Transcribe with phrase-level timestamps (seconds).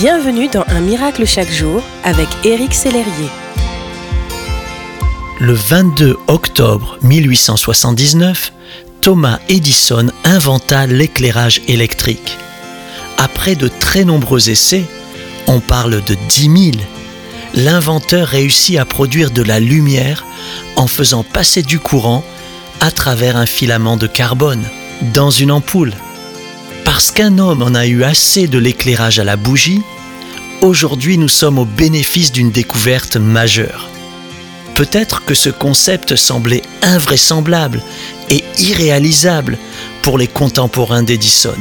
[0.00, 3.28] Bienvenue dans Un miracle chaque jour avec Éric Sellerier.
[5.38, 8.50] Le 22 octobre 1879,
[9.02, 12.38] Thomas Edison inventa l'éclairage électrique.
[13.18, 14.84] Après de très nombreux essais,
[15.46, 16.84] on parle de 10 000,
[17.52, 20.24] l'inventeur réussit à produire de la lumière
[20.76, 22.24] en faisant passer du courant
[22.80, 24.64] à travers un filament de carbone
[25.12, 25.92] dans une ampoule.
[27.00, 29.80] Parce qu'un homme en a eu assez de l'éclairage à la bougie,
[30.60, 33.88] aujourd'hui nous sommes au bénéfice d'une découverte majeure.
[34.74, 37.82] Peut-être que ce concept semblait invraisemblable
[38.28, 39.56] et irréalisable
[40.02, 41.56] pour les contemporains d'Edison.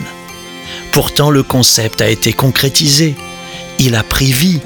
[0.92, 3.16] Pourtant le concept a été concrétisé,
[3.80, 4.60] il a pris vie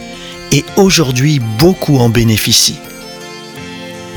[0.52, 2.80] et aujourd'hui beaucoup en bénéficient.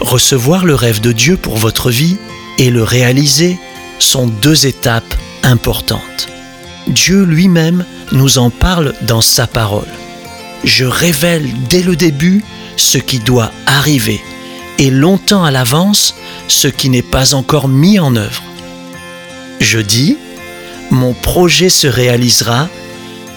[0.00, 2.16] Recevoir le rêve de Dieu pour votre vie
[2.56, 3.58] et le réaliser
[3.98, 6.28] sont deux étapes importantes.
[6.86, 9.88] Dieu lui-même nous en parle dans sa parole.
[10.64, 12.44] Je révèle dès le début
[12.76, 14.20] ce qui doit arriver
[14.78, 16.14] et longtemps à l'avance
[16.48, 18.42] ce qui n'est pas encore mis en œuvre.
[19.60, 20.16] Je dis,
[20.90, 22.68] mon projet se réalisera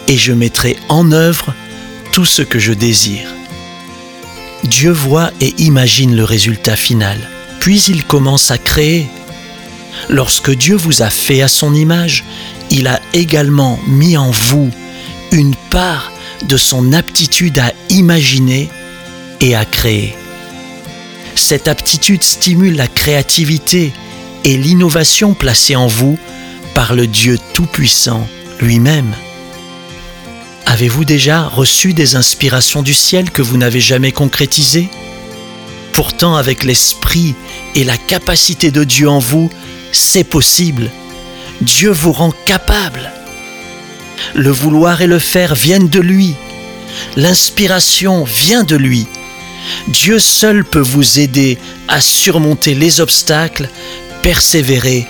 [0.08, 1.54] et je mettrai en œuvre
[2.12, 3.30] tout ce que je désire.
[4.64, 7.18] Dieu voit et imagine le résultat final,
[7.60, 9.08] puis il commence à créer.
[10.10, 12.26] Lorsque Dieu vous a fait à son image,
[12.72, 14.70] il a également mis en vous
[15.32, 16.12] une part
[16.48, 18.70] de son aptitude à imaginer
[19.42, 20.16] et à créer.
[21.36, 23.94] Cette aptitude stimule la créativité
[24.44, 26.18] et l'innovation placée en vous
[26.74, 28.28] par le Dieu Tout-Puissant
[28.60, 29.14] lui-même.
[30.66, 34.90] Avez-vous déjà reçu des inspirations du ciel que vous n'avez jamais concrétisées?
[35.94, 37.36] Pourtant, avec l'esprit
[37.76, 39.50] et la capacité de Dieu en vous,
[39.92, 40.92] c'est possible.
[41.62, 43.12] Dieu vous rend capable.
[44.34, 46.36] Le vouloir et le faire viennent de lui.
[47.16, 49.08] L'inspiration vient de lui.
[49.88, 53.70] Dieu seul peut vous aider à surmonter les obstacles,
[54.22, 55.08] persévérer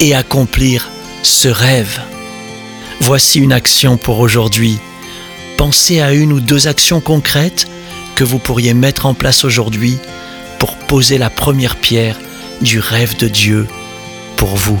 [0.00, 0.88] et accomplir
[1.22, 2.00] ce rêve.
[3.00, 4.78] Voici une action pour aujourd'hui.
[5.56, 7.66] Pensez à une ou deux actions concrètes
[8.14, 9.98] que vous pourriez mettre en place aujourd'hui
[10.58, 12.16] pour poser la première pierre
[12.62, 13.66] du rêve de Dieu
[14.36, 14.80] pour vous.